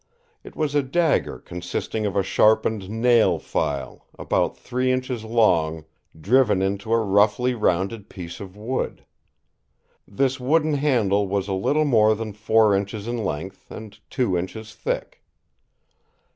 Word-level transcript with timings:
It 0.43 0.55
was 0.55 0.73
a 0.73 0.81
dagger 0.81 1.37
consisting 1.37 2.07
of 2.07 2.15
a 2.15 2.23
sharpened 2.23 2.89
nail 2.89 3.37
file, 3.37 4.07
about 4.17 4.57
three 4.57 4.91
inches 4.91 5.23
long, 5.23 5.85
driven 6.19 6.59
into 6.63 6.91
a 6.91 6.97
roughly 6.97 7.53
rounded 7.53 8.09
piece 8.09 8.39
of 8.39 8.57
wood. 8.57 9.05
This 10.07 10.39
wooden 10.39 10.73
handle 10.73 11.27
was 11.27 11.47
a 11.47 11.53
little 11.53 11.85
more 11.85 12.15
than 12.15 12.33
four 12.33 12.73
inches 12.75 13.07
in 13.07 13.19
length 13.23 13.69
and 13.69 13.95
two 14.09 14.35
inches 14.35 14.73
thick. 14.73 15.21